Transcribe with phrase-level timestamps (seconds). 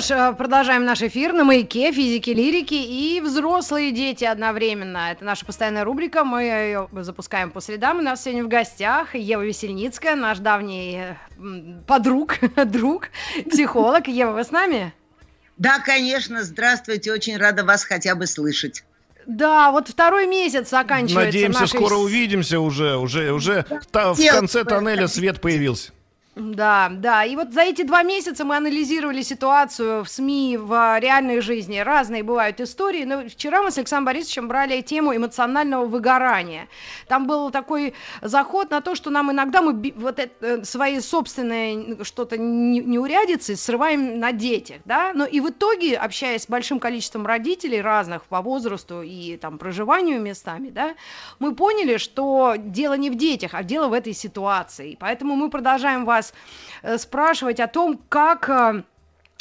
[0.00, 5.10] Что ж, э, продолжаем наш эфир на маяке физики, лирики и взрослые дети одновременно.
[5.10, 7.98] Это наша постоянная рубрика, мы ее запускаем по средам.
[7.98, 11.14] У нас сегодня в гостях Ева Весельницкая, наш давний э,
[11.86, 13.08] подруг, друг,
[13.50, 14.08] психолог.
[14.08, 14.92] Ева, вы с нами?
[15.56, 16.42] Да, конечно.
[16.42, 17.12] Здравствуйте.
[17.12, 18.84] Очень рада вас хотя бы слышать.
[19.26, 24.64] Да, вот второй месяц заканчивается Надеемся, нашей скоро увидимся уже, уже, уже та- в конце
[24.64, 25.92] тоннеля свет появился.
[26.36, 27.24] Да, да.
[27.24, 31.78] И вот за эти два месяца мы анализировали ситуацию в СМИ, в реальной жизни.
[31.78, 33.04] Разные бывают истории.
[33.04, 36.68] Но вчера мы с Александром Борисовичем брали тему эмоционального выгорания.
[37.08, 42.04] Там был такой заход на то, что нам иногда мы вот это, э, свои собственные
[42.04, 45.12] что-то не- неурядицы срываем на детях, да.
[45.14, 50.20] Но и в итоге, общаясь с большим количеством родителей разных по возрасту и там проживанию
[50.20, 50.96] местами, да,
[51.38, 54.98] мы поняли, что дело не в детях, а дело в этой ситуации.
[55.00, 56.25] Поэтому мы продолжаем вас
[56.82, 58.82] э, спрашивать о том, как э,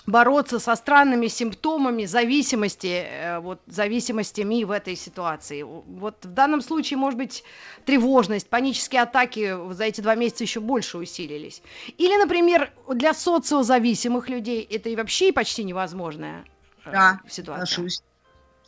[0.07, 5.63] бороться со странными симптомами зависимости, э, вот, зависимостями в этой ситуации.
[5.63, 7.43] Вот в данном случае, может быть,
[7.85, 11.61] тревожность, панические атаки за эти два месяца еще больше усилились.
[11.97, 16.45] Или, например, для социозависимых людей это и вообще почти невозможная
[16.85, 17.65] Да, ситуация.
[17.65, 18.01] соглашусь.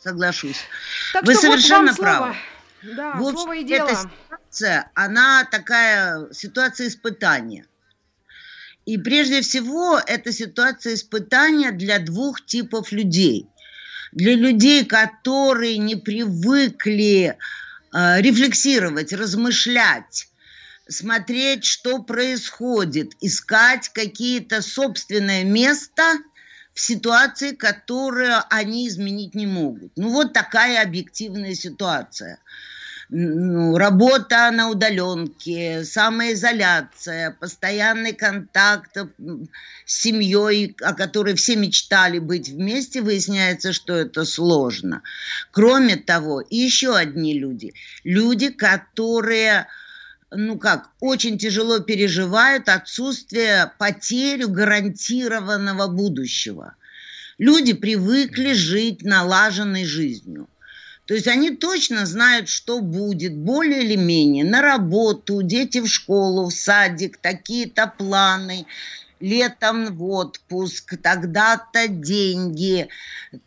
[0.00, 0.60] Соглашусь.
[1.12, 2.08] Так Вы вот совершенно слово.
[2.10, 2.36] правы.
[2.96, 3.88] Да, В общем, слово и дело.
[3.88, 7.66] эта ситуация, она такая ситуация испытания.
[8.88, 13.46] И прежде всего, это ситуация испытания для двух типов людей.
[14.12, 17.36] Для людей, которые не привыкли
[17.92, 20.28] э, рефлексировать, размышлять,
[20.88, 26.02] смотреть, что происходит, искать какие-то собственное место
[26.72, 29.92] в ситуации, которую они изменить не могут.
[29.96, 32.38] Ну вот такая объективная ситуация
[33.10, 38.96] работа на удаленке, самоизоляция, постоянный контакт
[39.86, 45.02] с семьей, о которой все мечтали быть вместе, выясняется, что это сложно.
[45.50, 47.72] Кроме того, еще одни люди.
[48.04, 49.66] Люди, которые
[50.30, 56.74] ну как, очень тяжело переживают отсутствие потерю гарантированного будущего.
[57.38, 60.46] Люди привыкли жить налаженной жизнью.
[61.08, 66.50] То есть они точно знают, что будет, более или менее, на работу, дети в школу,
[66.50, 68.66] в садик, такие-то планы,
[69.18, 72.88] летом в отпуск, тогда-то деньги,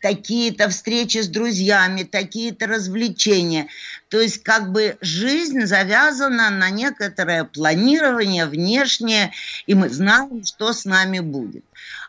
[0.00, 3.68] такие-то встречи с друзьями, такие-то развлечения.
[4.08, 9.30] То есть как бы жизнь завязана на некоторое планирование внешнее,
[9.66, 11.64] и мы знаем, что с нами будет.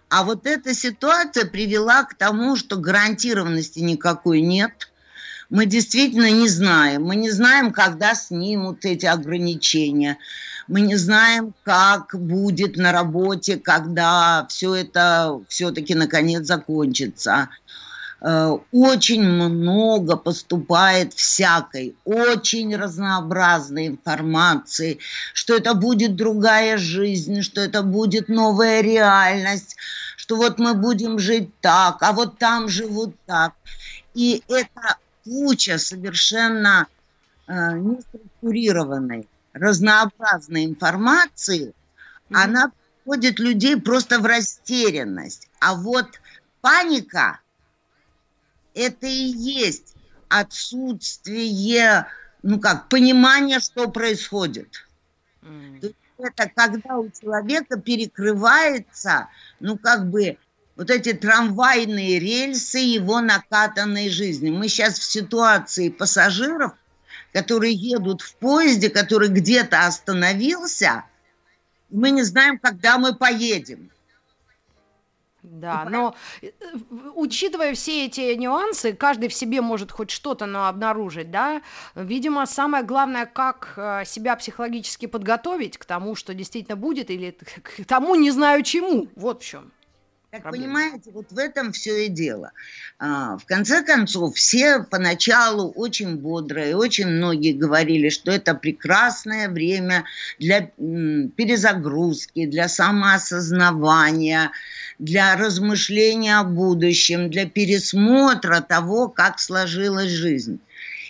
[0.09, 4.89] А вот эта ситуация привела к тому, что гарантированности никакой нет–
[5.49, 7.03] мы действительно не знаем.
[7.03, 10.17] Мы не знаем, когда снимут эти ограничения.
[10.67, 17.49] Мы не знаем, как будет на работе, когда все это все-таки наконец закончится.
[18.21, 24.99] Э, Очень много поступает всякой, очень разнообразной информации,
[25.33, 29.75] что это будет другая жизнь, что это будет новая реальность,
[30.15, 33.53] что вот мы будем жить так, а вот там живут так.
[34.13, 36.87] И это куча совершенно
[37.47, 41.73] э, неструктурированной, разнообразной информации,
[42.29, 42.39] Мгм.
[42.39, 42.71] она
[43.05, 45.49] вводит людей просто в растерянность.
[45.59, 46.07] А вот
[46.61, 47.39] паника–
[48.73, 49.95] это и есть
[50.29, 52.07] отсутствие,
[52.41, 54.87] ну как, понимания, что происходит.
[55.81, 59.27] Есть это когда у человека перекрывается,
[59.59, 60.37] ну как бы
[60.75, 64.49] вот эти трамвайные рельсы его накатанной жизни.
[64.49, 66.73] Мы сейчас в ситуации пассажиров,
[67.31, 71.03] которые едут в поезде, который где-то остановился,
[71.89, 73.91] мы не знаем, когда мы поедем.
[75.43, 76.51] Да, но э,
[77.15, 81.61] учитывая все эти нюансы, каждый в себе может хоть что-то но обнаружить, да.
[81.95, 87.83] Видимо, самое главное, как э, себя психологически подготовить к тому, что действительно будет, или к
[87.85, 89.09] тому не знаю чему.
[89.15, 89.71] Вот в чем.
[90.33, 92.53] Так понимаете, вот в этом все и дело.
[92.97, 99.47] А, в конце концов, все поначалу очень бодро, и очень многие говорили, что это прекрасное
[99.47, 100.05] время
[100.39, 104.49] для м, перезагрузки, для самоосознавания,
[104.97, 110.59] для размышления о будущем, для пересмотра того, как сложилась жизнь.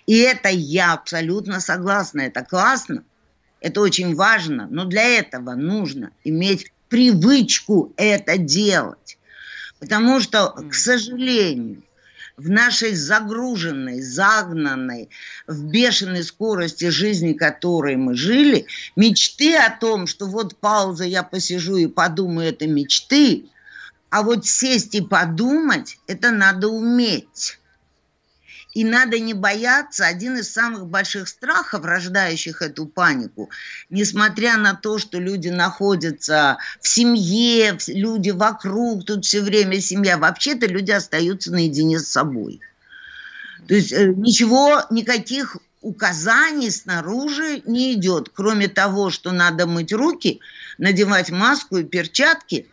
[0.05, 3.05] И это я абсолютно согласна, это классно,
[3.61, 9.17] это очень важно, но для этого нужно иметь привычку это делать.
[9.79, 11.81] Потому что, к сожалению,
[12.37, 15.09] в нашей загруженной, загнанной,
[15.47, 21.77] в бешеной скорости жизни, которой мы жили, мечты о том, что вот пауза, я посижу
[21.77, 23.45] и подумаю, это мечты,
[24.11, 27.59] а вот сесть и подумать, это надо уметь.
[28.73, 33.49] И надо не бояться, один из самых больших страхов, рождающих эту панику,
[33.89, 40.65] несмотря на то, что люди находятся в семье, люди вокруг, тут все время семья, вообще-то
[40.65, 42.61] люди остаются наедине с собой.
[43.67, 50.39] То есть э, ничего, никаких указаний снаружи не идет, кроме того, что надо мыть руки,
[50.79, 52.67] надевать маску и перчатки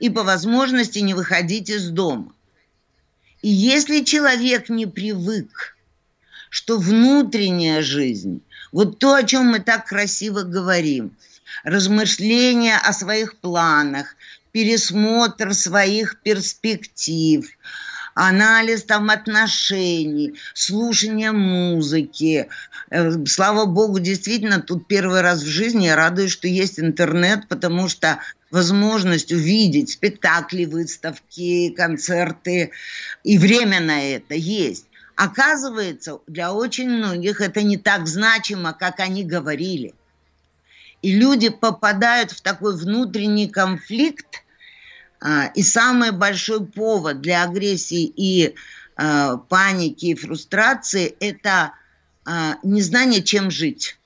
[0.00, 2.33] и по возможности не выходить из дома.
[3.44, 5.76] И если человек не привык,
[6.48, 8.40] что внутренняя жизнь,
[8.72, 11.14] вот то, о чем мы так красиво говорим,
[11.62, 14.16] размышления о своих планах,
[14.52, 17.46] пересмотр своих перспектив,
[18.14, 22.48] анализ там отношений, слушание музыки.
[22.88, 27.90] Э, слава богу, действительно, тут первый раз в жизни я радуюсь, что есть интернет, потому
[27.90, 28.20] что
[28.54, 32.70] возможность увидеть спектакли, выставки, концерты,
[33.24, 34.86] и время на это есть.
[35.16, 39.92] Оказывается, для очень многих это не так значимо, как они говорили.
[41.02, 44.44] И люди попадают в такой внутренний конфликт,
[45.20, 48.54] а, и самый большой повод для агрессии и
[48.94, 51.72] а, паники и фрустрации– это
[52.24, 53.98] а, незнание, чем жить.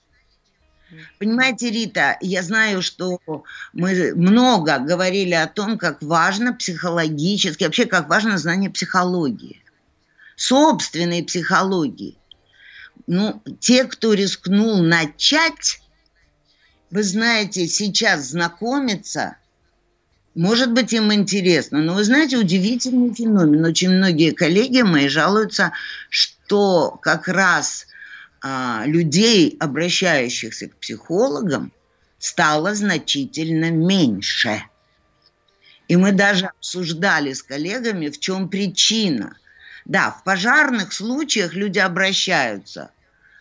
[1.19, 3.21] Понимаете, Рита, я знаю, что
[3.73, 9.63] мы много говорили о том, как важно психологически, вообще как важно знание психологии,
[10.37, 12.17] собственной психологии.
[13.07, 15.81] Ну, те, кто рискнул начать,
[16.91, 19.37] вы знаете, сейчас знакомиться,
[20.35, 23.65] может быть, им интересно, но вы знаете, удивительный феномен.
[23.65, 25.73] Очень многие коллеги мои жалуются,
[26.11, 27.87] что как раз
[28.41, 31.73] а, людей, обращающихся к психологам,
[32.19, 34.63] стало значительно меньше.
[35.89, 39.39] И мы даже обсуждали с коллегами, в чем причина.
[39.85, 42.91] Да, в пожарных случаях люди обращаются.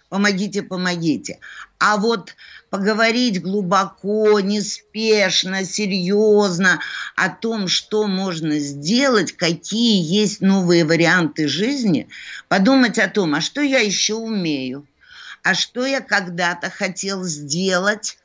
[0.09, 1.39] Помогите, помогите.
[1.79, 2.35] А вот
[2.69, 6.79] поговорить глубоко, неспешно, серьезно
[7.15, 12.09] о том, что можно сделать, какие есть новые варианты жизни,
[12.47, 14.85] подумать о том, а что я еще умею,
[15.43, 18.17] а что я когда-то хотел сделать,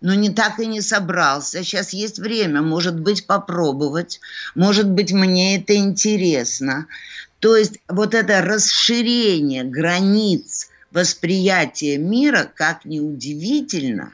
[0.00, 1.62] но не так и не собрался.
[1.62, 4.20] Сейчас есть время, может быть, попробовать,
[4.54, 6.86] может быть, мне это интересно.
[7.40, 14.12] То есть вот это расширение границ– восприятие мира, как ни удивительно,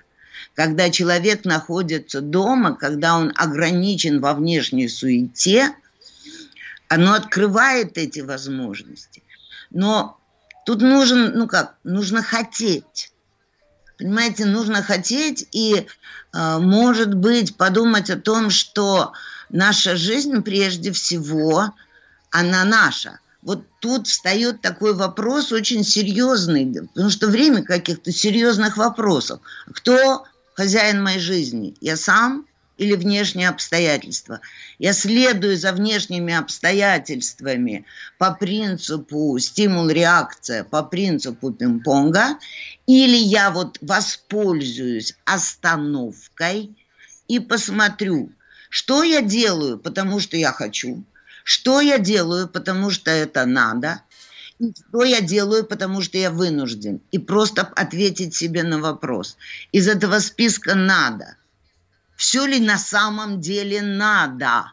[0.54, 5.74] когда человек находится дома, когда он ограничен во внешней суете,
[6.88, 9.22] оно открывает эти возможности.
[9.70, 10.18] Но
[10.66, 13.12] тут нужен, ну как, нужно хотеть.
[13.98, 15.86] Понимаете, нужно хотеть и,
[16.34, 19.12] э, может быть, подумать о том, что
[19.48, 21.72] наша жизнь прежде всего,
[22.30, 29.40] она наша вот тут встает такой вопрос очень серьезный, потому что время каких-то серьезных вопросов.
[29.72, 31.74] Кто хозяин моей жизни?
[31.80, 32.46] Я сам
[32.78, 34.40] или внешние обстоятельства?
[34.78, 37.84] Я следую за внешними обстоятельствами
[38.16, 42.38] по принципу стимул-реакция, по принципу пинг-понга,
[42.86, 46.70] или я вот воспользуюсь остановкой
[47.26, 48.30] и посмотрю,
[48.70, 51.02] что я делаю, потому что я хочу,
[51.44, 54.02] что я делаю, потому что это надо,
[54.58, 57.00] и что я делаю, потому что я вынужден.
[57.10, 59.36] И просто ответить себе на вопрос.
[59.72, 61.36] Из этого списка надо.
[62.16, 64.72] Все ли на самом деле надо?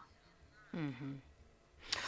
[0.72, 1.19] Угу.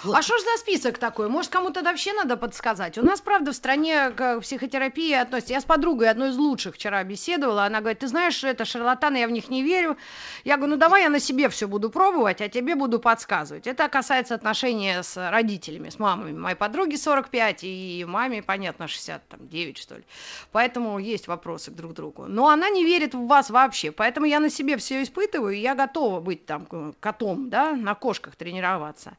[0.04, 1.28] А что ж за список такой?
[1.28, 2.98] Может, кому-то вообще надо подсказать?
[2.98, 5.52] У нас, правда, в стране к психотерапии относится.
[5.52, 7.64] Я с подругой одной из лучших вчера беседовала.
[7.64, 9.96] Она говорит, ты знаешь, это шарлатаны, я в них не верю.
[10.44, 13.68] Я говорю, ну давай я на себе все буду пробовать, а тебе буду подсказывать.
[13.68, 16.32] Это касается отношения с родителями, с мамами.
[16.32, 20.04] Моей подруге 45 и маме, понятно, 69, что ли.
[20.50, 22.26] Поэтому есть вопросы к друг другу.
[22.26, 23.92] Но она не верит в вас вообще.
[23.92, 26.66] Поэтому я на себе все испытываю, и я готова быть там
[26.98, 29.16] котом, да, на кошках тренироваться.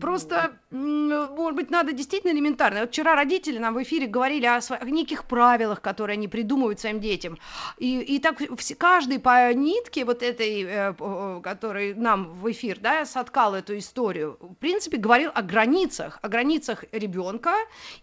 [0.00, 2.80] Просто просто, может быть, надо действительно элементарно.
[2.80, 7.00] Вот вчера родители нам в эфире говорили о, своих, неких правилах, которые они придумывают своим
[7.00, 7.38] детям.
[7.78, 8.40] И, и так
[8.78, 14.54] каждый по нитке вот этой, э, который нам в эфир, да, соткал эту историю, в
[14.54, 17.54] принципе, говорил о границах, о границах ребенка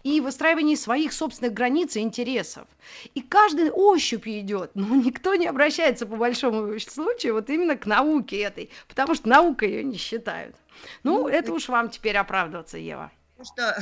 [0.02, 2.66] и выстраивании своих собственных границ и интересов.
[3.14, 8.38] И каждый ощупью идет, но никто не обращается по большому случаю вот именно к науке
[8.38, 10.56] этой, потому что наука ее не считают.
[11.02, 13.10] Ну, ну это уж вам теперь оправдываться, Ева.
[13.42, 13.76] Что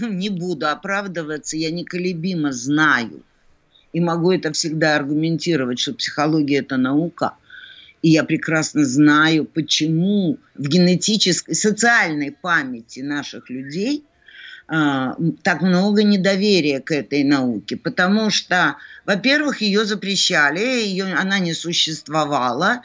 [0.08, 3.22] не буду оправдываться, я неколебимо знаю
[3.92, 7.34] и могу это всегда аргументировать, что психология это наука.
[8.02, 14.04] И я прекрасно знаю, почему в генетической, социальной памяти наших людей–
[14.66, 22.80] так много недоверия к этой науке, потому что, во-первых, ее запрещали, ее, она не существовала,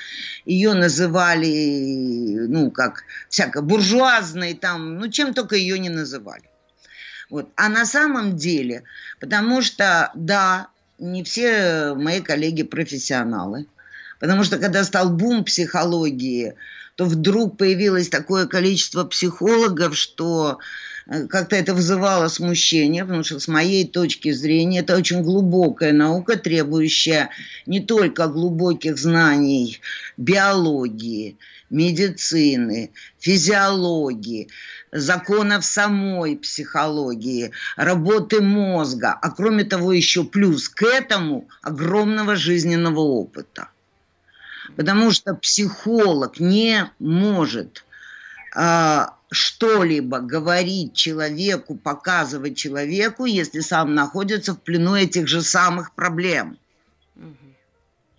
[0.46, 6.44] ее называли, ну, как всяко буржуазной, там, ну, чем только ее не называли.
[7.30, 7.50] Вот.
[7.56, 8.84] А на самом деле,
[9.22, 10.68] потому что, да,
[10.98, 13.68] не все мои коллеги профессионалы,
[14.20, 16.56] потому что когда стал бум психологии,
[16.96, 20.60] то вдруг появилось такое количество психологов, что
[21.30, 27.30] как-то это вызывало смущение, потому что с моей точки зрения это очень глубокая наука, требующая
[27.66, 29.82] не только глубоких знаний
[30.18, 31.38] биологии,
[31.72, 34.50] медицины, физиологии,
[34.92, 43.70] законов самой психологии, работы мозга, а кроме того еще плюс к этому огромного жизненного опыта.
[44.76, 47.84] Потому что психолог не может
[48.56, 56.58] а, что-либо говорить человеку, показывать человеку, если сам находится в плену этих же самых проблем.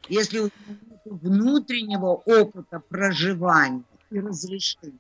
[0.09, 0.51] Если у него
[1.05, 4.99] внутреннего опыта проживания и разрешения.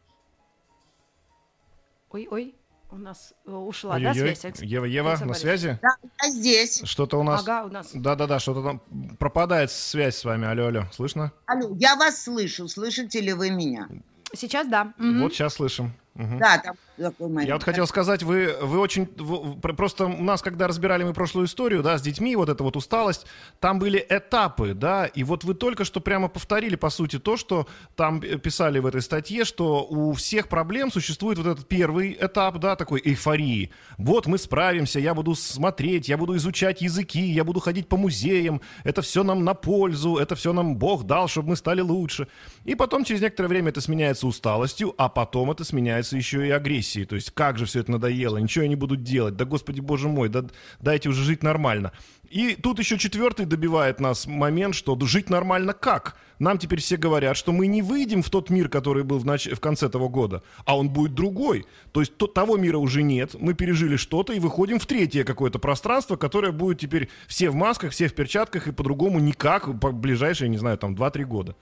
[2.10, 2.54] Ой-ой,
[2.90, 4.44] у нас э, ушла, Ой, да, связь?
[4.60, 5.78] Ева, Ева, на связи?
[5.80, 5.90] Да,
[6.22, 6.82] я здесь.
[6.84, 7.42] Что-то у нас...
[7.42, 7.90] Ага, у нас.
[7.94, 8.80] Да-да-да, что-то там
[9.16, 10.48] пропадает связь с вами.
[10.48, 11.32] Алло, алло, слышно?
[11.46, 12.66] Алло, я вас слышу.
[12.66, 13.88] Слышите ли вы меня?
[14.34, 14.92] Сейчас да.
[14.98, 15.92] Вот сейчас слышим.
[16.14, 16.38] Угу.
[16.38, 17.48] Да, там такой момент.
[17.48, 19.08] Я вот хотел сказать, вы, вы очень...
[19.16, 22.76] Вы, просто у нас, когда разбирали мы прошлую историю, да, с детьми, вот эта вот
[22.76, 23.26] усталость,
[23.58, 27.66] там были этапы, да, и вот вы только что прямо повторили, по сути, то, что
[27.96, 32.76] там писали в этой статье, что у всех проблем существует вот этот первый этап, да,
[32.76, 33.70] такой эйфории.
[33.96, 38.60] Вот мы справимся, я буду смотреть, я буду изучать языки, я буду ходить по музеям,
[38.84, 42.28] это все нам на пользу, это все нам Бог дал, чтобы мы стали лучше.
[42.64, 46.89] И потом через некоторое время это сменяется усталостью, а потом это сменяется еще и агрессией
[46.90, 47.04] агрессии.
[47.04, 50.08] То есть как же все это надоело, ничего я не буду делать, да господи боже
[50.08, 50.44] мой, да
[50.80, 51.92] дайте уже жить нормально.
[52.30, 56.16] И тут еще четвертый добивает нас момент, что жить нормально как?
[56.38, 59.48] Нам теперь все говорят, что мы не выйдем в тот мир, который был в, нач...
[59.48, 61.66] в конце того года, а он будет другой.
[61.92, 65.58] То есть то, того мира уже нет, мы пережили что-то и выходим в третье какое-то
[65.58, 70.48] пространство, которое будет теперь все в масках, все в перчатках и по-другому никак по ближайшие,
[70.48, 71.56] не знаю, там 2-3 года.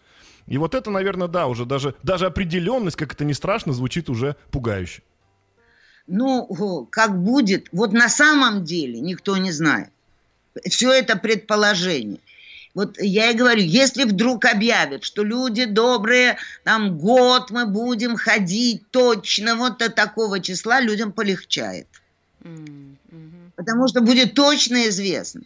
[0.49, 4.37] И вот это, наверное, да, уже даже, даже определенность, как это ни страшно, звучит уже
[4.51, 5.03] пугающе.
[6.09, 9.91] Ну, как будет, вот на самом деле никто не знает.
[10.65, 12.21] Все это предположение.
[12.75, 18.83] Вот я и говорю, если вдруг объявят, что люди добрые, там год мы будем ходить
[18.91, 21.88] точно вот до такого числа, людям полегчает.
[22.43, 23.50] Mm-hmm.
[23.57, 25.43] Потому что будет точно известно.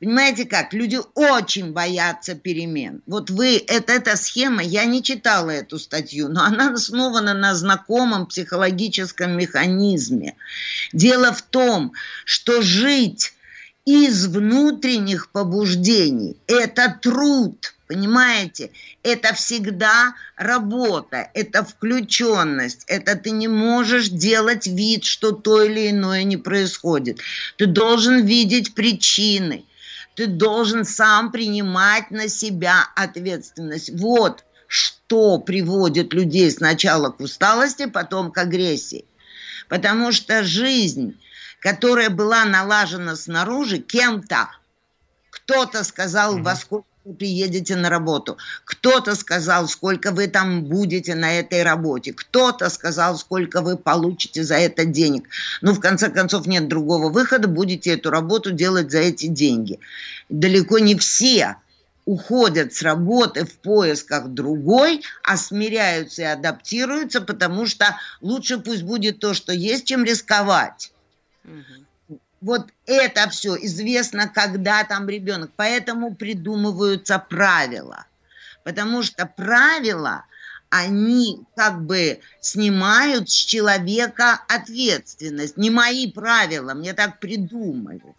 [0.00, 0.72] Понимаете как?
[0.72, 3.02] Люди очень боятся перемен.
[3.06, 8.24] Вот вы, это, эта схема, я не читала эту статью, но она основана на знакомом
[8.24, 10.36] психологическом механизме.
[10.94, 11.92] Дело в том,
[12.24, 13.34] что жить
[13.84, 18.70] из внутренних побуждений– это труд, понимаете?
[19.02, 26.22] Это всегда работа, это включенность, это ты не можешь делать вид, что то или иное
[26.22, 27.18] не происходит.
[27.58, 29.66] Ты должен видеть причины–
[30.14, 33.90] ты должен сам принимать на себя ответственность.
[33.98, 39.04] Вот что приводит людей сначала к усталости, потом к агрессии.
[39.68, 41.20] Потому что жизнь,
[41.60, 44.50] которая была налажена снаружи кем-то,
[45.30, 46.86] кто-то сказал, во сколько
[47.18, 48.36] приедете на работу.
[48.64, 52.12] Кто-то сказал, сколько вы там будете на этой работе.
[52.12, 55.28] Кто-то сказал, сколько вы получите за это денег.
[55.62, 59.78] Ну, в конце концов, нет другого выхода, будете эту работу делать за эти деньги.
[60.28, 61.56] Далеко не все
[62.04, 69.20] уходят с работы в поисках другой, а смиряются и адаптируются, потому что лучше пусть будет
[69.20, 70.92] то, что есть, чем рисковать.
[71.44, 71.84] Угу
[72.40, 75.50] вот это все известно, когда там ребенок.
[75.56, 78.06] Поэтому придумываются правила.
[78.64, 80.24] Потому что правила,
[80.70, 85.56] они как бы снимают с человека ответственность.
[85.56, 88.14] Не мои правила, мне так придумали.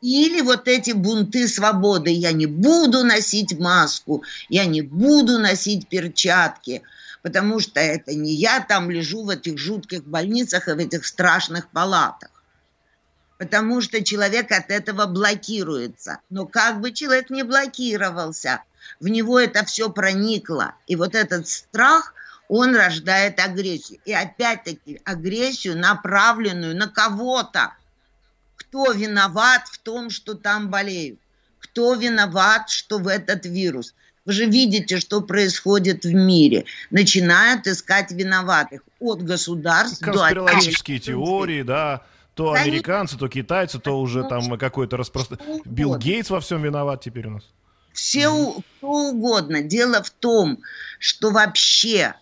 [0.00, 2.10] Или вот эти бунты свободы.
[2.10, 6.82] Я не буду носить маску, я не буду носить перчатки,
[7.22, 11.68] потому что это не я там лежу в этих жутких больницах и в этих страшных
[11.68, 12.29] палатах.
[13.40, 16.18] Потому что человек от этого блокируется.
[16.28, 18.62] Но как бы человек не блокировался,
[19.00, 20.74] в него это все проникло.
[20.86, 22.12] И вот этот страх,
[22.48, 23.98] он рождает агрессию.
[24.04, 27.72] И опять-таки агрессию, направленную на кого-то
[28.56, 31.18] кто виноват в том, что там болеют?
[31.60, 33.94] Кто виноват, что в этот вирус?
[34.26, 36.66] Вы же видите, что происходит в мире.
[36.90, 41.04] Начинают искать виноватых от государств Конспирологические до...
[41.04, 42.02] теории, да.
[42.40, 45.62] То да американцы, то китайцы, то уже там какой-то распространение.
[45.64, 47.44] Билл Гейтс во всем виноват теперь у нас.
[47.92, 48.64] Все, mm-hmm.
[48.78, 49.62] кто угодно.
[49.62, 50.58] Дело в том,
[50.98, 52.14] что вообще,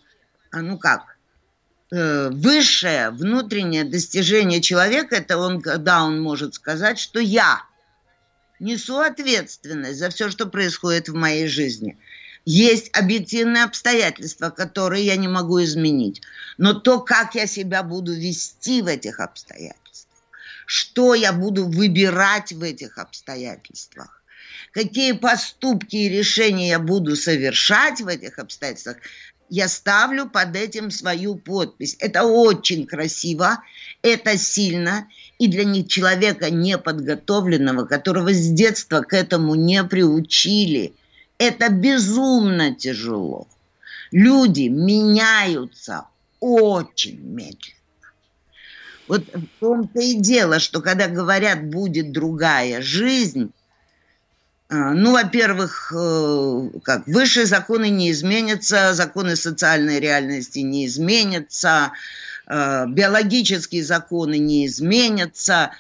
[0.51, 1.19] а ну как,
[1.91, 7.63] Э, высшее внутреннее достижение человека, это он, когда он может сказать, что я
[8.61, 11.97] несу ответственность за все, что происходит в моей жизни.
[12.45, 16.21] Есть объективные обстоятельства, которые я не могу изменить.
[16.59, 19.88] Но то, как я себя буду вести в этих обстоятельствах,
[20.69, 24.23] что я буду выбирать в этих обстоятельствах,
[24.73, 28.99] какие поступки и решения я буду совершать в этих обстоятельствах,
[29.49, 31.97] я ставлю под этим свою подпись.
[32.01, 33.65] Это очень красиво,
[34.03, 35.09] это сильно,
[35.39, 40.93] и для них человека неподготовленного, которого с детства к этому не приучили,
[41.39, 43.49] это безумно тяжело.
[44.11, 46.05] Люди меняются
[46.41, 47.78] очень медленно.
[49.09, 53.53] Вот в том-то и дело, что когда говорят «будет другая жизнь»,
[54.71, 61.93] а, ну, во-первых, э, как высшие законы не изменятся, законы социальной реальности не изменятся,
[62.47, 65.71] э, биологические законы не изменятся,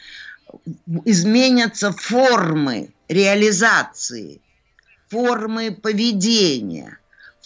[1.04, 4.40] изменятся формы реализации,
[5.10, 6.98] формы поведения,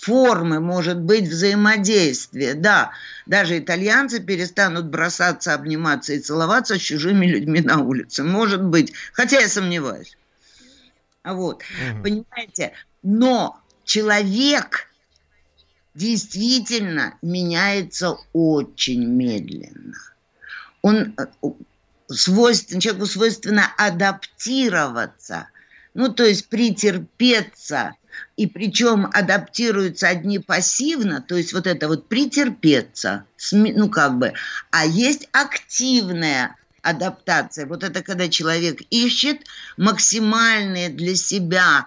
[0.03, 2.55] формы, может быть, взаимодействия.
[2.55, 2.91] Да,
[3.27, 8.25] даже итальянцы перестанут бросаться, обниматься и целоваться с чужими людьми на улице.
[8.25, 10.17] Может быть, хотя я сомневаюсь.
[11.23, 12.03] Вот, угу.
[12.03, 12.73] понимаете?
[13.05, 14.89] Но человек
[15.95, 19.95] действительно меняется очень медленно.
[20.83, 21.27] Он э,
[22.09, 25.49] свойствен, человеку свойственно адаптироваться,
[25.95, 27.95] ну, то есть претерпеться,
[28.37, 34.33] и причем адаптируются одни пассивно, то есть вот это вот претерпеться, ну, как бы,
[34.71, 37.67] а есть активная адаптация.
[37.67, 39.39] Вот это когда человек ищет
[39.77, 41.87] максимальные для себя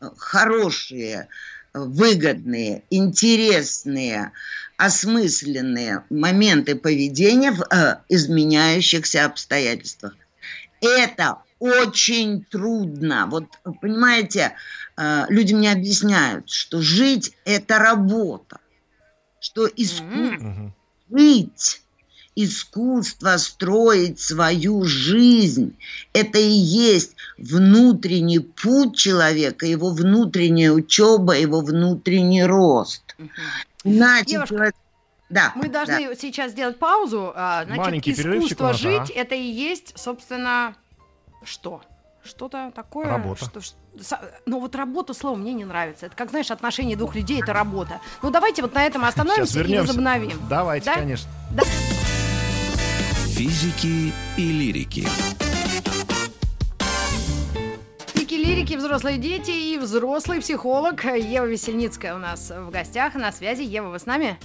[0.00, 1.28] э, хорошие,
[1.72, 4.32] выгодные, интересные,
[4.76, 10.14] осмысленные моменты поведения в э, изменяющихся обстоятельствах.
[10.80, 13.26] Это очень трудно.
[13.30, 13.46] Вот,
[13.80, 14.52] понимаете,
[14.96, 18.58] э, люди мне объясняют, что жить– это работа,
[19.40, 20.70] что искусство mm-hmm.
[21.10, 21.82] жить
[22.36, 25.74] искусство строить свою жизнь.
[26.12, 33.16] Это и есть внутренний путь человека, его внутренняя учеба, его внутренний рост.
[33.82, 34.74] Иначе Девушка, человек...
[35.28, 36.14] Да, мы должны да.
[36.14, 37.32] сейчас сделать паузу.
[37.34, 40.76] А, значит, Маленький искусство жить, это и есть, собственно,
[41.46, 41.82] что?
[42.24, 43.06] Что-то такое.
[43.06, 43.60] Работа.
[43.60, 46.06] Что, ну вот работа, слово мне не нравится.
[46.06, 48.00] Это как, знаешь, отношения двух людей, это работа.
[48.22, 50.38] Ну давайте вот на этом остановимся и возобновим.
[50.48, 50.94] Давайте, да?
[50.94, 51.30] конечно.
[51.52, 51.62] Да?
[53.28, 55.06] Физики и лирики.
[58.14, 63.62] Физики, лирики, взрослые дети и взрослый психолог Ева Весельницкая у нас в гостях на связи.
[63.62, 64.38] Ева, вы с нами?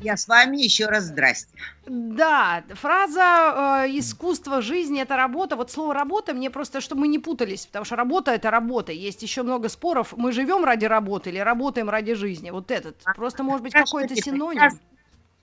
[0.00, 1.48] Я с вами еще раз здрасте.
[1.86, 5.56] Да, фраза э, искусство жизни это работа.
[5.56, 8.92] Вот слово работа мне просто, чтобы мы не путались, потому что работа это работа.
[8.92, 10.14] Есть еще много споров.
[10.16, 12.50] Мы живем ради работы или работаем ради жизни.
[12.50, 12.96] Вот этот.
[13.16, 14.60] Просто может быть какой-то синоним.
[14.60, 14.74] Сейчас,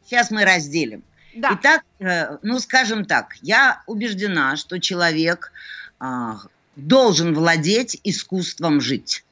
[0.05, 1.03] сейчас мы разделим.
[1.35, 1.57] Да.
[1.59, 5.51] Итак, э, ну скажем так, я убеждена, что человек
[5.99, 6.37] а,
[6.75, 9.25] должен владеть искусством жить.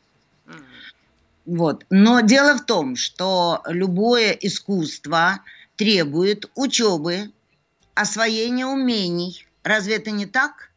[1.46, 1.86] Вот.
[1.90, 5.42] Но дело в том, что любое искусство
[5.76, 7.32] требует учебы,
[7.96, 9.46] освоения умений.
[9.64, 10.72] Разве это не так?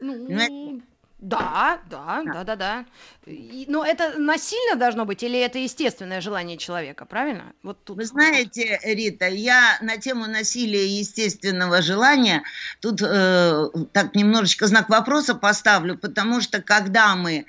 [0.00, 0.82] Ну,
[1.22, 2.84] да, да, да, да, да.
[3.26, 7.52] И, но это насильно должно быть или это естественное желание человека, правильно?
[7.62, 7.96] Вот тут.
[7.96, 12.42] Вы знаете, Рита, я на тему насилия и естественного желания
[12.80, 17.46] тут э, так немножечко знак вопроса поставлю, потому что когда мы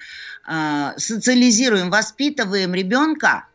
[0.47, 3.47] э, социализируем, воспитываем ребенка,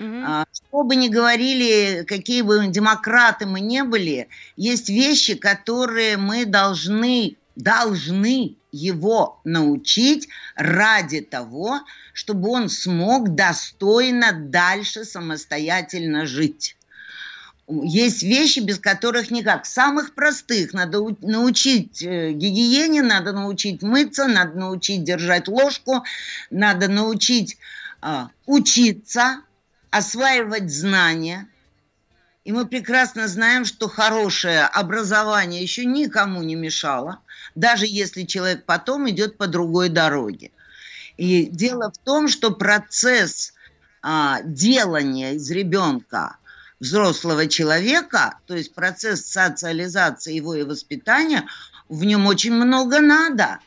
[0.00, 0.44] Угу.
[0.52, 7.36] Что бы ни говорили, какие бы демократы мы не были, есть вещи, которые мы должны,
[7.56, 11.80] должны его научить ради того,
[12.12, 16.76] чтобы он смог достойно дальше самостоятельно жить.
[17.68, 19.66] Есть вещи, без которых никак.
[19.66, 20.72] Самых простых.
[20.72, 26.02] Надо научить э, гигиене, надо научить мыться, надо научить держать ложку,
[26.50, 27.58] надо научить
[28.00, 29.42] э, учиться,
[29.90, 31.46] осваивать знания.
[32.48, 37.20] И мы прекрасно знаем, что хорошее образование еще никому не мешало,
[37.54, 40.50] даже если человек потом идет по другой дороге.
[41.18, 43.52] И дело в том, что процесс
[44.00, 46.38] а, делания из ребенка
[46.80, 51.44] взрослого человека, то есть процесс социализации его и воспитания,
[51.90, 53.58] в нем очень много надо.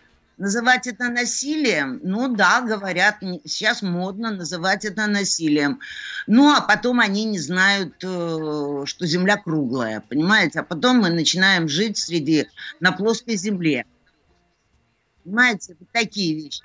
[0.41, 5.79] Называть это насилием, ну да, говорят, сейчас модно называть это насилием.
[6.25, 10.61] Ну а потом они не знают, э, что Земля круглая, понимаете?
[10.61, 12.47] А потом мы начинаем жить среди,
[12.79, 13.85] на плоской Земле.
[15.23, 16.63] Понимаете, вот такие вещи.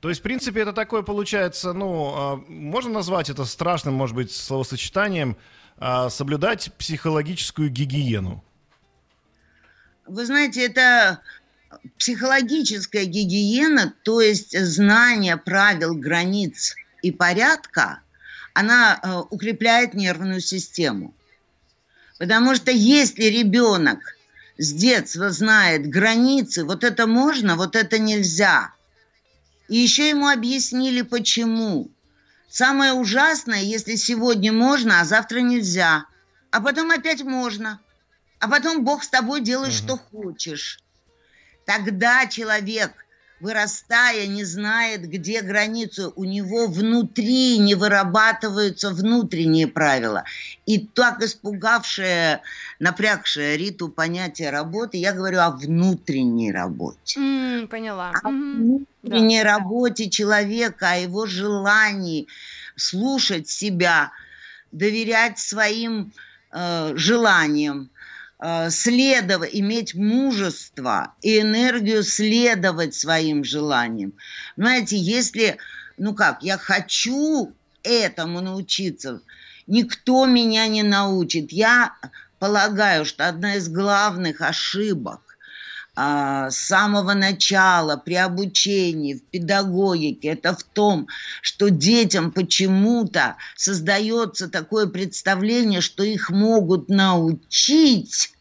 [0.00, 4.32] То есть, в принципе, это такое получается, ну, а, можно назвать это страшным, может быть,
[4.32, 5.38] словосочетанием,
[5.78, 8.44] а, соблюдать психологическую гигиену.
[10.08, 11.20] Вы знаете, это
[11.98, 18.00] психологическая гигиена, то есть знание правил, границ и порядка,
[18.54, 21.14] она э, укрепляет нервную систему.
[22.18, 23.98] Потому что если ребенок
[24.56, 28.72] с детства знает границы, вот это можно, вот это нельзя.
[29.68, 31.90] И еще ему объяснили, почему.
[32.48, 36.06] Самое ужасное, если сегодня можно, а завтра нельзя.
[36.50, 37.78] А потом опять можно.
[38.40, 39.76] А потом Бог с тобой делает, угу.
[39.76, 40.80] что хочешь.
[41.64, 42.92] Тогда человек
[43.40, 46.08] вырастая, не знает, где границы.
[46.14, 50.24] У него внутри не вырабатываются внутренние правила.
[50.66, 52.42] И так испугавшее,
[52.78, 57.20] напрягшее Риту понятие работы, я говорю о внутренней работе.
[57.20, 58.12] Mm, поняла.
[58.22, 59.52] О внутренней да.
[59.52, 62.26] работе человека, о его желании
[62.76, 64.12] слушать себя,
[64.72, 66.12] доверять своим
[66.52, 67.90] э, желаниям,
[68.70, 74.12] следовать, иметь мужество и энергию следовать своим желаниям.
[74.56, 75.58] Знаете, если,
[75.96, 79.22] ну как, я хочу этому научиться,
[79.66, 81.50] никто меня не научит.
[81.52, 81.96] Я
[82.38, 85.27] полагаю, что одна из главных ошибок
[85.98, 91.08] с самого начала при обучении, в педагогике, это в том,
[91.42, 98.32] что детям почему-то создается такое представление, что их могут научить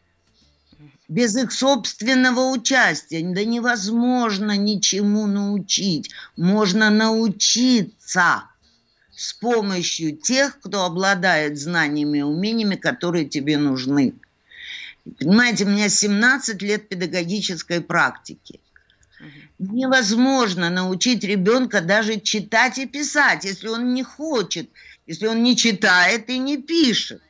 [1.08, 3.22] без их собственного участия.
[3.24, 6.12] Да невозможно ничему научить.
[6.36, 8.44] Можно научиться
[9.16, 14.14] с помощью тех, кто обладает знаниями и умениями, которые тебе нужны.
[15.20, 18.60] Понимаете, у меня 17 лет педагогической практики.
[19.60, 24.70] Невозможно научить ребенка даже читать и писать, если он не хочет,
[25.08, 27.22] если он не читает и не пишет.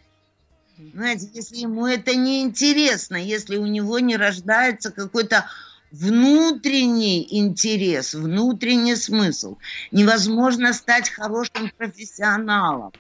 [0.94, 5.46] Знаете, если ему это не интересно, если у него не рождается какой-то
[5.92, 9.58] внутренний интерес, внутренний смысл,
[9.92, 12.92] невозможно стать хорошим профессионалом.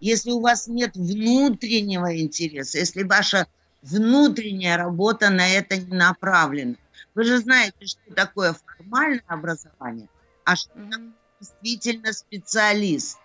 [0.00, 3.46] Если у вас нет внутреннего интереса, если ваша
[3.86, 6.74] внутренняя работа на это не направлена.
[7.14, 10.08] Вы же знаете, что такое формальное образование,
[10.44, 13.18] а что такое действительно специалист.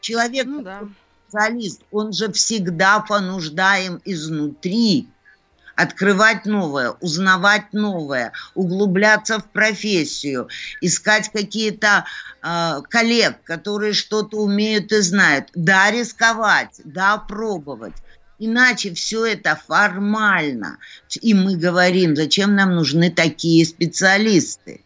[0.00, 0.82] Человек, ну, да.
[1.28, 5.08] специалист, он же всегда понуждаем изнутри
[5.76, 10.48] открывать новое, узнавать новое, углубляться в профессию,
[10.80, 12.06] искать какие-то
[12.42, 15.50] э, коллег, которые что-то умеют и знают.
[15.54, 17.94] Да, рисковать, да, пробовать.
[18.38, 20.78] Иначе все это формально.
[21.22, 24.82] И мы говорим, зачем нам нужны такие специалисты.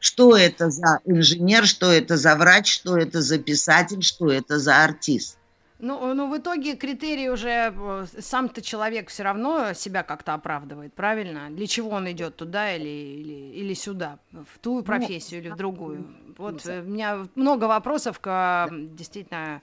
[0.00, 4.82] Что это за инженер, что это за врач, что это за писатель, что это за
[4.82, 5.38] артист.
[5.78, 11.50] Ну, ну, в итоге критерий уже э, сам-то человек все равно себя как-то оправдывает, правильно?
[11.50, 15.52] Для чего он идет туда или, или, или сюда, в ту ну, профессию ну, или
[15.52, 16.06] в другую?
[16.38, 19.60] Вот э, у меня много вопросов к действительно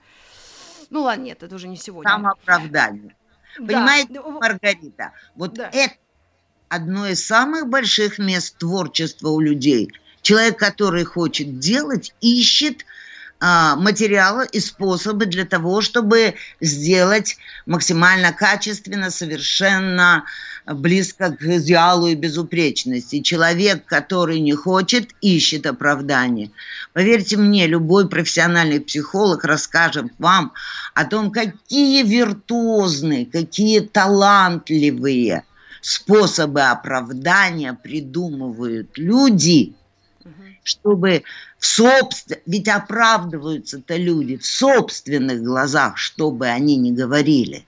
[0.90, 2.10] ну ладно, нет, это уже не сегодня.
[2.10, 3.14] Самооправдание.
[3.58, 3.66] Да.
[3.66, 5.70] Понимаете, Маргарита, вот да.
[5.72, 5.94] это
[6.68, 9.92] одно из самых больших мест творчества у людей.
[10.22, 12.84] Человек, который хочет делать, ищет
[13.40, 20.24] а, материалы и способы для того, чтобы сделать максимально качественно, совершенно
[20.66, 23.20] близко к идеалу и безупречности.
[23.20, 26.50] Человек, который не хочет, ищет оправдание.
[26.92, 30.52] Поверьте мне, любой профессиональный психолог расскажет вам
[30.94, 35.44] о том, какие виртуозные, какие талантливые
[35.80, 39.74] способы оправдания придумывают люди,
[40.62, 41.22] чтобы
[41.58, 42.38] в собствен...
[42.46, 47.64] Ведь оправдываются-то люди в собственных глазах, что бы они ни говорили.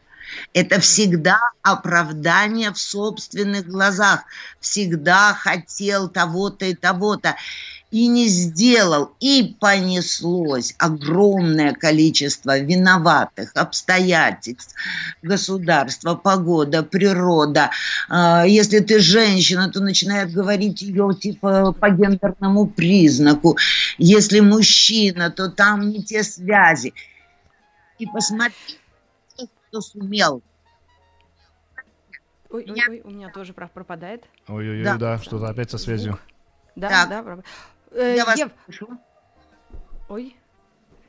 [0.53, 4.25] Это всегда оправдание в собственных глазах.
[4.61, 7.37] Всегда хотел того-то и того-то
[7.93, 14.75] и не сделал, и понеслось огромное количество виноватых обстоятельств.
[15.23, 17.71] Государство, погода, природа.
[18.09, 23.59] А, если ты женщина, то начинает говорить ее типа по гендерному признаку.
[23.99, 26.95] Если мужчина, то там не те связи.
[27.99, 28.79] И посмотри,
[29.73, 30.43] кто сумел
[32.51, 34.25] Ой, ой, ой, у меня тоже пропадает.
[34.47, 36.19] Ой-ой-ой, да, да что-то опять со связью.
[36.77, 37.09] Да, так.
[37.09, 37.43] да.
[37.93, 38.53] Э, я вас Ев...
[38.67, 38.89] слышу.
[40.11, 40.37] Ой.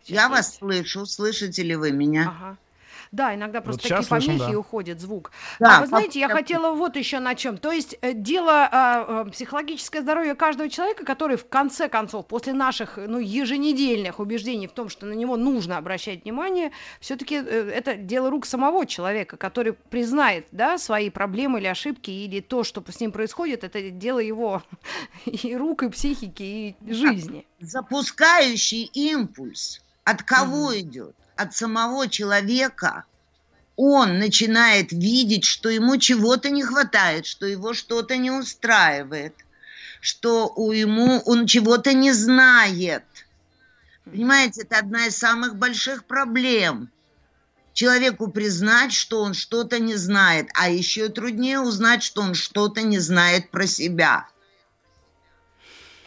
[0.05, 1.05] Я вас слышу.
[1.05, 2.29] Слышите ли вы меня?
[2.29, 2.57] Ага.
[3.13, 4.59] Да, иногда просто вот такие помехи слышим, да.
[4.59, 5.31] уходят звук.
[5.59, 7.59] Да, а вы знаете, я хотела вот еще на чем.
[7.59, 12.97] То есть э, дело э, психологическое здоровье каждого человека, который в конце концов, после наших
[12.97, 18.31] ну, еженедельных убеждений в том, что на него нужно обращать внимание, все-таки э, это дело
[18.31, 23.11] рук самого человека, который признает да, свои проблемы или ошибки, или то, что с ним
[23.11, 24.63] происходит, это дело его
[25.25, 27.45] и рук, и психики, и жизни.
[27.59, 30.79] Запускающий импульс от кого mm-hmm.
[30.79, 31.15] идет?
[31.35, 33.05] От самого человека,
[33.75, 39.35] он начинает видеть, что ему чего-то не хватает, что его что-то не устраивает,
[39.99, 43.03] что у ему он чего-то не знает.
[44.05, 46.89] Понимаете, это одна из самых больших проблем.
[47.73, 52.99] Человеку признать, что он что-то не знает, а еще труднее узнать, что он что-то не
[52.99, 54.27] знает про себя.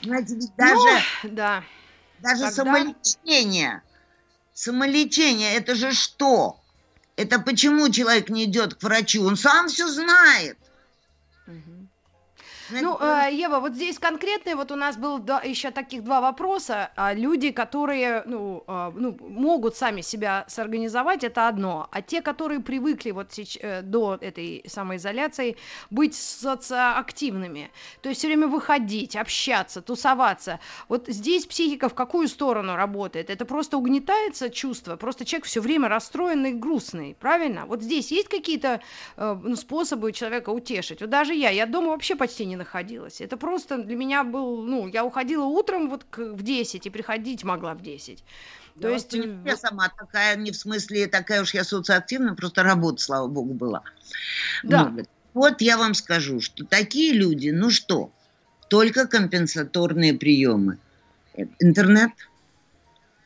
[0.03, 1.65] Знаете, ведь даже, ну, да.
[2.21, 2.53] даже Тогда...
[2.53, 3.83] самолечение–
[4.57, 6.59] Самолечение– это же что?
[7.17, 9.23] Это почему человек не идет к врачу?
[9.23, 10.57] Он сам все знает.
[12.71, 16.91] Ну, э, Ева, вот здесь конкретные, вот у нас был да, еще таких два вопроса.
[16.97, 21.89] А люди, которые, ну, э, ну, могут сами себя сорганизовать, это одно.
[21.91, 25.57] А те, которые привыкли вот э, до этой самоизоляции
[25.91, 27.71] быть социоактивными,
[28.03, 30.61] то есть все время выходить, общаться, тусоваться.
[30.89, 33.31] Вот здесь психика в какую сторону работает?
[33.31, 37.67] Это просто угнетается чувство, просто человек все время расстроенный, грустный, правильно?
[37.67, 38.81] Вот здесь есть какие-то
[39.17, 41.01] ну, способы человека утешить?
[41.01, 43.21] Вот даже я, я дома вообще почти не находилась.
[43.21, 47.45] Это просто для меня был, ну, я уходила утром вот к, в 10 и приходить
[47.45, 48.25] могла в 10.
[48.81, 49.15] То есть...
[49.15, 49.61] Я вот...
[49.61, 53.83] сама такая, не в смысле такая уж я социоактивная, просто работа, слава богу, была.
[54.63, 54.89] Да.
[54.89, 58.11] Ну, вот я вам скажу, что такие люди, ну что,
[58.69, 60.79] только компенсаторные приемы.
[61.59, 62.11] Интернет,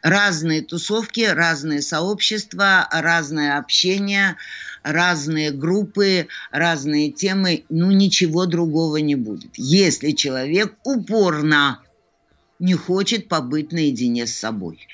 [0.02, 4.36] разные тусовки, разные сообщества, разное общение,
[4.82, 9.50] разные группы, разные темы, ну ничего другого не будет.
[9.56, 11.80] Если человек упорно
[12.58, 14.86] не хочет побыть наедине с собой.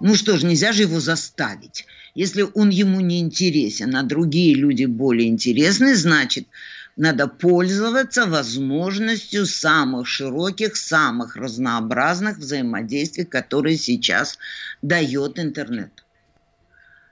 [0.00, 1.86] Ну что ж, нельзя же его заставить.
[2.14, 6.46] Если он ему не интересен, а другие люди более интересны, значит,
[6.96, 14.38] надо пользоваться возможностью самых широких, самых разнообразных взаимодействий, которые сейчас
[14.82, 16.04] дает интернет.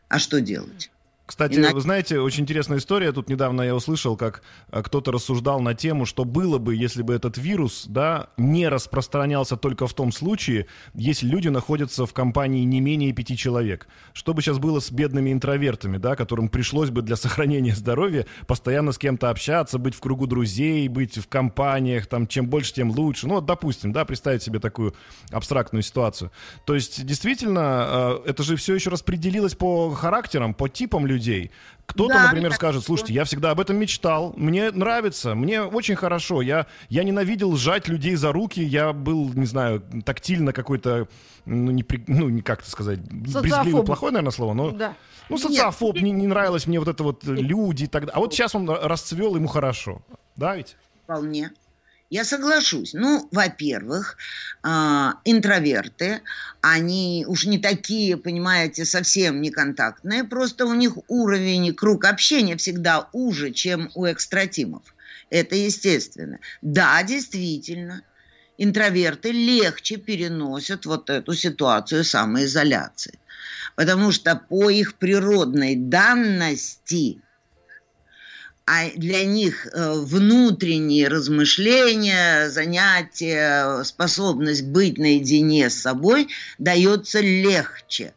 [0.09, 0.91] А что делать?
[1.25, 1.75] Кстати, Иначе...
[1.75, 3.13] вы знаете, очень интересная история.
[3.13, 7.15] Тут недавно я услышал, как э, кто-то рассуждал на тему, что было бы, если бы
[7.15, 12.81] этот вирус, да, не распространялся только в том случае, если люди находятся в компании не
[12.81, 13.87] менее пяти человек.
[14.13, 18.91] Что бы сейчас было с бедными интровертами, да, которым пришлось бы для сохранения здоровья постоянно
[18.91, 23.29] с кем-то общаться, быть в кругу друзей, быть в компаниях, там, чем больше, тем лучше.
[23.29, 24.95] Ну, вот, допустим, да, представить себе такую
[25.31, 26.33] абстрактную ситуацию.
[26.67, 31.51] То есть, действительно, э, это же все еще распределилось по характерам, по типам людей, людей.
[31.87, 36.41] Кто-то, да, например, скажет, слушайте, я всегда об этом мечтал, мне нравится, мне очень хорошо,
[36.41, 41.09] я, я ненавидел сжать людей за руки, я был, не знаю, тактильно какой-то,
[41.45, 44.71] ну, не, ну, не как это сказать, брезгливый, плохое, наверное, слово, но...
[44.71, 44.97] Да.
[45.29, 48.15] Ну, социофоб, не, не нравилось мне вот это вот люди и так далее.
[48.17, 50.03] А вот сейчас он расцвел, ему хорошо.
[50.37, 50.77] Да, ведь?
[51.05, 51.53] Вполне.
[52.13, 52.93] Я соглашусь.
[52.93, 54.19] Ну, во-первых,
[54.63, 54.69] э,
[55.25, 56.21] интроверты,
[56.61, 62.59] они уж не такие, понимаете, совсем не контактные, просто у них уровень и круг общения
[62.59, 64.83] всегда уже, чем у экстратимов.
[65.31, 66.39] Это естественно.
[66.61, 68.03] Да, действительно,
[68.59, 73.19] интроверты легче переносят вот эту ситуацию самоизоляции.
[73.75, 77.23] Потому что по их природной данности
[78.75, 88.15] а для них э, внутренние размышления, занятия, способность быть наедине с собой дается легче.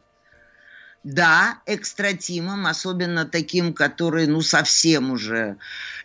[1.04, 5.58] Да, экстратимам, особенно таким, которые, ну, совсем уже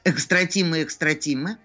[0.04, 1.56] экстратимы-экстратимы,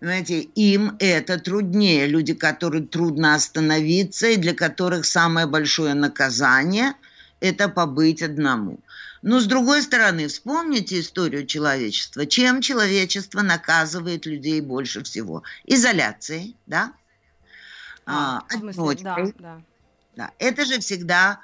[0.00, 2.06] знаете, им это труднее.
[2.06, 6.94] Люди, которые трудно остановиться, и для которых самое большое наказание–
[7.40, 8.78] это побыть одному.
[9.24, 12.26] Но с другой стороны, вспомните историю человечества.
[12.26, 15.42] Чем человечество наказывает людей больше всего?
[15.64, 16.92] Изоляцией, да?
[18.04, 19.62] А, а, смысле, да, да.
[20.14, 20.30] да.
[20.38, 21.40] Это же всегда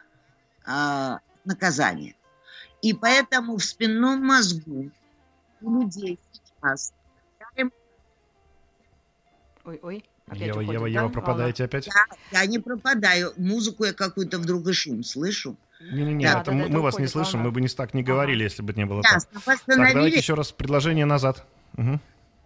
[0.67, 1.17] э,
[1.47, 2.17] наказание.
[2.83, 4.91] И поэтому в спинном мозгу
[5.63, 6.93] у людей сейчас...
[9.65, 10.05] Ой-ой.
[10.27, 11.01] Опять Ева, уходит, Ева, да?
[11.01, 11.87] Ева, пропадаете опять?
[11.87, 13.33] Я, я не пропадаю.
[13.39, 15.57] Музыку я какую-то вдруг и шум слышу.
[15.81, 18.45] Не-не-не, да, это да, мы, вас не слышим, мы бы не так не говорили, ага.
[18.45, 19.61] если бы не было Ясно, так.
[19.61, 21.47] Так, давайте еще раз предложение назад.
[21.77, 22.01] Угу.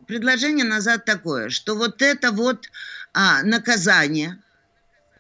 [0.07, 2.71] Предложение назад такое, что вот это вот
[3.13, 4.39] а, наказание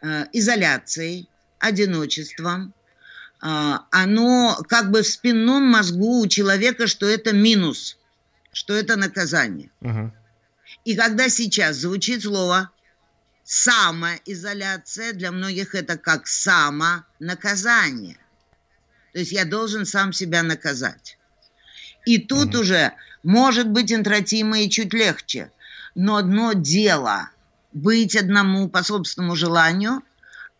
[0.00, 2.72] а, изоляцией, одиночеством,
[3.40, 7.98] а, оно как бы в спинном мозгу у человека, что это минус,
[8.52, 9.70] что это наказание.
[9.80, 10.12] Угу.
[10.84, 12.70] И когда сейчас звучит слово
[13.44, 18.16] самоизоляция, для многих это как самонаказание.
[19.12, 21.18] То есть я должен сам себя наказать.
[22.04, 22.62] И тут угу.
[22.62, 25.50] уже может быть интратима и чуть легче.
[25.94, 27.30] Но одно дело
[27.72, 30.02] быть одному по собственному желанию,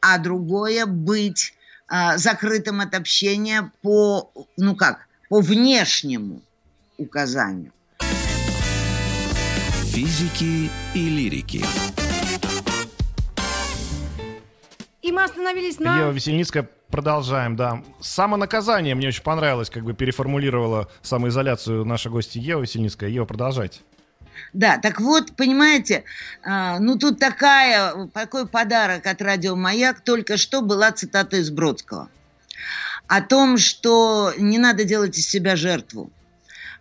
[0.01, 1.55] а другое быть
[1.89, 6.43] а, закрытым от общения по, ну как, по внешнему
[6.99, 7.73] указанию.
[9.93, 11.65] Физики и лирики.
[15.15, 16.01] Мы остановились на...
[16.01, 17.83] Ева Весельницкая, продолжаем, да.
[18.01, 23.11] Самонаказание мне очень понравилось, как бы переформулировала самоизоляцию наша гостья Ева Весельницкая.
[23.11, 23.81] Ева, продолжайте.
[24.53, 26.05] Да, так вот, понимаете,
[26.43, 32.09] а, ну тут такая, такой подарок от радио «Маяк», только что была цитата из Бродского.
[33.07, 36.11] О том, что не надо делать из себя жертву.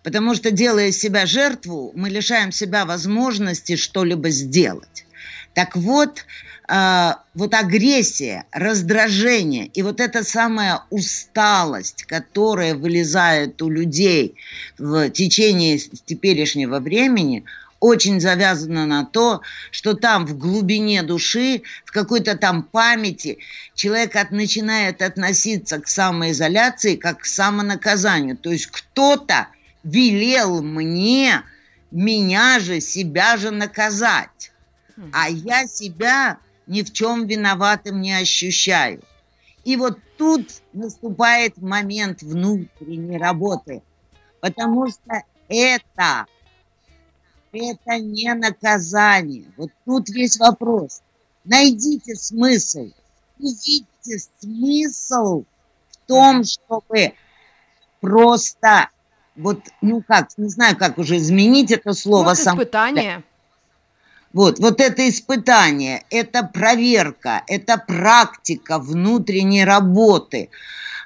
[0.04, 5.06] Потому что, делая из себя жертву, мы лишаем себя возможности что-либо сделать.
[5.54, 6.26] Так вот,
[6.68, 14.36] вот агрессия, раздражение и вот эта самая усталость, которая вылезает у людей
[14.78, 17.44] в течение теперешнего времени,
[17.84, 23.40] очень завязана на то, что там в глубине души, в какой-то там памяти
[23.76, 28.38] человек от, начинает относиться к самоизоляции как к самонаказанию.
[28.38, 29.48] То есть кто-то
[29.84, 31.44] велел мне,
[31.92, 34.54] меня же, себя же наказать.
[35.12, 39.02] А я себя ни в чем виноватым не ощущаю.
[39.64, 43.82] И вот тут наступает момент внутренней работы,
[44.42, 46.26] потому что это,
[47.52, 49.46] это не наказание.
[49.58, 51.02] Вот тут весь вопрос.
[51.46, 52.92] Найдите смысл,
[53.40, 55.44] увидите смысл
[55.92, 57.14] в том, чтобы
[58.02, 58.90] просто
[59.36, 62.30] вот, ну как, не знаю, как уже изменить это слово.
[62.30, 63.24] Вот испытание.
[64.34, 70.50] Вот, вот это испытание, это проверка, это практика внутренней работы.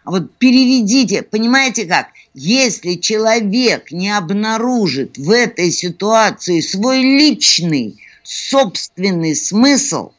[0.06, 2.08] Вот переведите, понимаете как?
[2.34, 10.14] Если человек не обнаружит в этой ситуации свой личный, собственный смысл,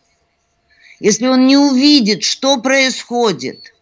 [1.01, 3.75] если он не увидит, что происходит,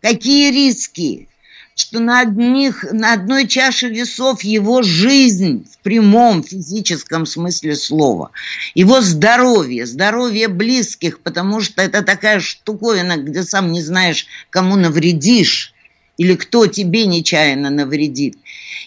[0.00, 1.28] какие риски,
[1.76, 8.30] что на, одних, на одной чаше весов его жизнь в прямом физическом смысле слова,
[8.74, 15.74] его здоровье, здоровье близких, потому что это такая штуковина, где сам не знаешь, кому навредишь
[16.16, 18.38] или кто тебе нечаянно навредит.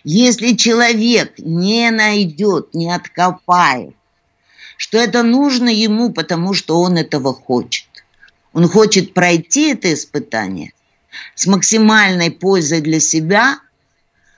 [0.03, 3.93] Если человек не найдет, не откопает,
[4.77, 7.85] что это нужно ему, потому что он этого хочет.
[8.51, 10.73] Он хочет пройти это испытание,
[11.35, 13.59] с максимальной пользой для себя,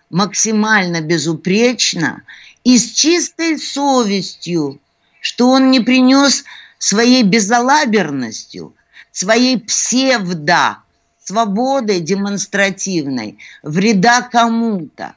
[0.09, 2.23] максимально безупречно
[2.63, 4.79] и с чистой совестью,
[5.19, 6.43] что он не принес
[6.77, 8.73] своей безалаберностью,
[9.11, 10.77] своей псевдо
[11.23, 15.15] свободой демонстративной вреда кому-то,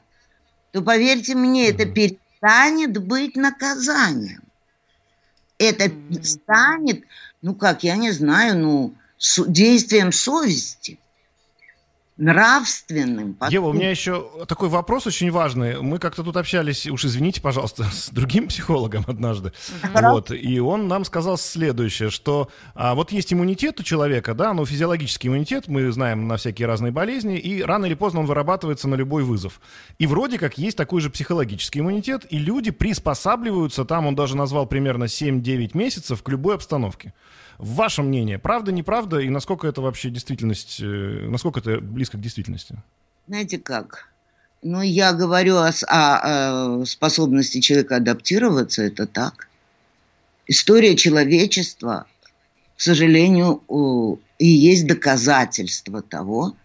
[0.71, 4.43] то, поверьте мне, это перестанет быть наказанием.
[5.57, 5.91] Это
[6.21, 7.03] станет,
[7.41, 8.93] ну как, я не знаю, ну,
[9.47, 10.99] действием совести.
[12.17, 13.53] Нравственным подходом.
[13.53, 15.81] Ева, у меня еще такой вопрос очень важный.
[15.81, 19.51] Мы как-то тут общались, уж извините, пожалуйста, с другим психологом однажды.
[19.93, 24.65] Вот, и он нам сказал следующее, что а, вот есть иммунитет у человека, да, ну,
[24.65, 28.95] физиологический иммунитет, мы знаем на всякие разные болезни, и рано или поздно он вырабатывается на
[28.95, 29.59] любой вызов.
[29.99, 34.67] И вроде как есть такой же психологический иммунитет, и люди приспосабливаются, там он даже назвал
[34.67, 37.13] примерно 7-9 месяцев к любой обстановке.
[37.57, 42.75] Ваше мнение, правда, неправда, и насколько это вообще действительность, э, насколько это близко к действительности?
[43.27, 44.09] Знаете как?
[44.61, 49.47] Ну, я говорю о, о, о способности человека адаптироваться, это так.
[50.47, 52.05] История человечества,
[52.75, 53.61] к сожалению,
[54.37, 56.55] и есть доказательство того,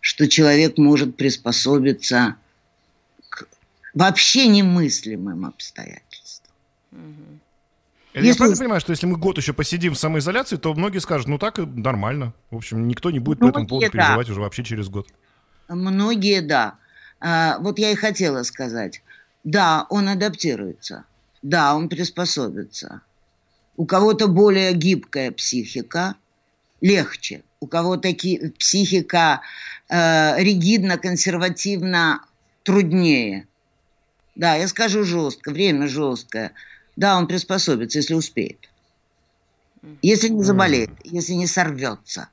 [0.00, 2.36] что человек может приспособиться
[3.30, 3.46] к
[3.94, 6.52] вообще немыслимым обстоятельствам.
[6.92, 7.38] Угу.
[8.14, 8.28] Если...
[8.28, 11.36] Я правильно понимаю, что если мы год еще посидим в самоизоляции, то многие скажут, ну
[11.36, 12.32] так и нормально.
[12.50, 14.32] В общем, никто не будет многие, по этому поводу переживать да.
[14.32, 15.08] уже вообще через год.
[15.68, 16.76] Многие, да.
[17.20, 19.02] А, вот я и хотела сказать.
[19.42, 21.04] Да, он адаптируется.
[21.42, 23.00] Да, он приспособится.
[23.76, 26.14] У кого-то более гибкая психика,
[26.80, 27.42] легче.
[27.58, 28.14] У кого-то
[28.58, 29.40] психика
[29.88, 32.20] э, ригидно-консервативно
[32.62, 33.48] труднее.
[34.36, 36.52] Да, я скажу жестко, время жесткое.
[36.96, 38.68] Да, он приспособится, если успеет.
[40.02, 41.00] Если не заболеет, mm.
[41.04, 42.28] если не сорвется.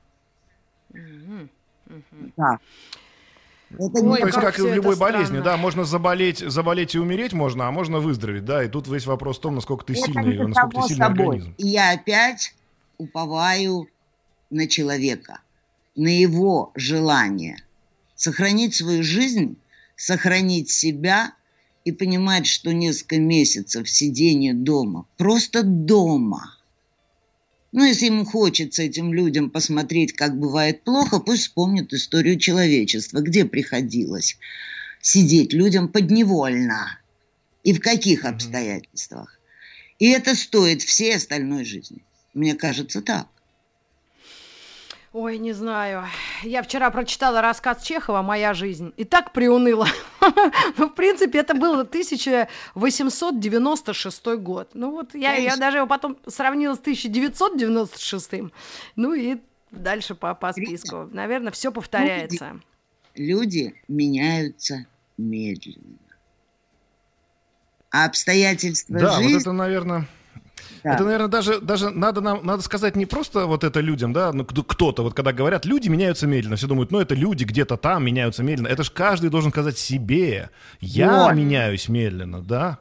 [0.94, 1.50] Mm-hmm.
[1.90, 2.32] Mm-hmm.
[2.38, 2.60] Да.
[3.74, 7.34] Это ну, то есть, как и в любой болезни, да, можно заболеть, заболеть и умереть
[7.34, 10.48] можно, а можно выздороветь, да, и тут весь вопрос в том, насколько ты это сильный,
[10.48, 11.26] насколько ты сильный собой.
[11.38, 11.56] организм.
[11.58, 12.54] И я опять
[12.98, 13.88] уповаю
[14.50, 15.40] на человека,
[15.96, 17.64] на его желание
[18.16, 19.58] сохранить свою жизнь,
[19.96, 21.34] сохранить себя
[21.84, 26.58] и понимать, что несколько месяцев сидения дома, просто дома.
[27.72, 33.46] Ну, если ему хочется этим людям посмотреть, как бывает плохо, пусть вспомнят историю человечества, где
[33.46, 34.38] приходилось
[35.02, 37.00] сидеть людям подневольно
[37.64, 39.40] и в каких обстоятельствах.
[40.00, 42.04] И это стоит всей остальной жизни.
[42.34, 43.28] Мне кажется так.
[45.14, 46.06] Ой, не знаю.
[46.42, 49.86] Я вчера прочитала рассказ Чехова «Моя жизнь» и так приуныла.
[50.78, 54.70] ну, в принципе, это был 1896 год.
[54.74, 58.32] Ну, вот я, я даже его потом сравнила с 1996.
[58.96, 59.36] Ну, и
[59.72, 61.10] дальше по, по списку.
[61.12, 62.62] Наверное, все повторяется.
[63.16, 64.86] Люди, люди меняются
[65.18, 65.98] медленно.
[67.90, 69.34] А обстоятельства да, жизни...
[69.34, 70.08] вот это, наверное...
[70.84, 70.96] Да.
[70.96, 74.46] Это, наверное, даже, даже надо, нам, надо сказать не просто вот это людям, да, ну,
[74.46, 78.44] кто-то, вот когда говорят, люди меняются медленно, все думают, ну, это люди где-то там меняются
[78.44, 78.68] медленно.
[78.68, 80.50] Это же каждый должен сказать себе,
[80.80, 81.36] я вот.
[81.36, 82.80] меняюсь медленно, да.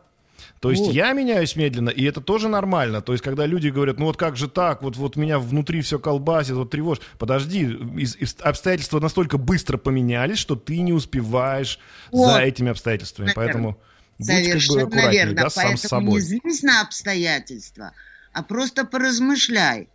[0.60, 0.94] То есть вот.
[0.94, 3.00] я меняюсь медленно, и это тоже нормально.
[3.00, 5.98] То есть, когда люди говорят, ну вот как же так, вот, вот меня внутри все
[5.98, 7.02] колбасит, вот тревожит.
[7.18, 7.62] Подожди,
[7.96, 11.78] из, из, обстоятельства настолько быстро поменялись, что ты не успеваешь
[12.12, 12.32] вот.
[12.32, 13.28] за этими обстоятельствами.
[13.28, 13.46] Наверное.
[13.46, 13.78] Поэтому
[14.20, 15.34] Совершенно как бы верно.
[15.34, 17.92] Да, Поэтому сам не злись на обстоятельства,
[18.32, 19.88] а просто поразмышляй,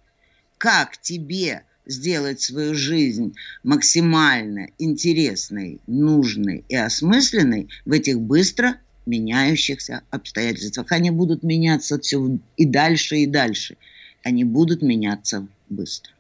[0.58, 10.92] как тебе сделать свою жизнь максимально интересной, нужной и осмысленной в этих быстро меняющихся обстоятельствах.
[10.92, 13.78] Они будут меняться все и дальше, и дальше.
[14.24, 16.15] Они будут меняться быстро.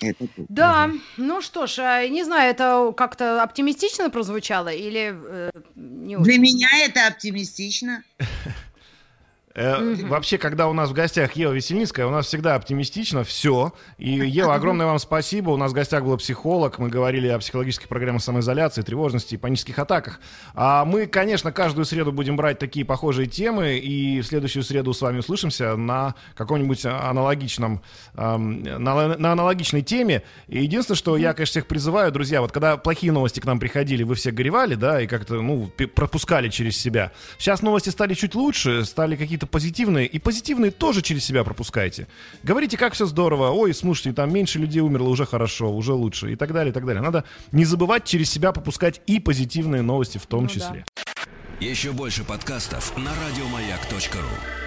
[0.00, 0.46] Это тут.
[0.48, 6.38] Да, ну что ж, а, не знаю, это как-то оптимистично прозвучало или э, не Для
[6.38, 8.02] меня это оптимистично.
[9.56, 13.72] Э, вообще, когда у нас в гостях Ева Весельницкая, у нас всегда оптимистично все.
[13.96, 15.50] И, Ева, огромное вам спасибо.
[15.50, 16.78] У нас в гостях был психолог.
[16.78, 20.20] Мы говорили о психологических программах самоизоляции, тревожности и панических атаках.
[20.54, 23.78] А мы, конечно, каждую среду будем брать такие похожие темы.
[23.78, 27.80] И в следующую среду с вами услышимся на каком-нибудь аналогичном,
[28.14, 30.22] эм, на, на аналогичной теме.
[30.48, 34.02] И единственное, что я, конечно, всех призываю, друзья, вот когда плохие новости к нам приходили,
[34.02, 37.12] вы все горевали, да, и как-то, ну, пропускали через себя.
[37.38, 42.06] Сейчас новости стали чуть лучше, стали какие-то какие-то позитивные, и позитивные тоже через себя пропускайте.
[42.42, 46.36] Говорите, как все здорово, ой, слушайте, там меньше людей умерло, уже хорошо, уже лучше, и
[46.36, 47.02] так далее, и так далее.
[47.02, 50.84] Надо не забывать через себя пропускать и позитивные новости в том ну, числе.
[50.96, 51.66] Да.
[51.66, 54.65] Еще больше подкастов на радиомаяк.ру